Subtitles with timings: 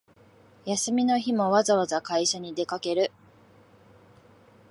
[0.65, 3.11] 休みの日もわざわざ会社に出かける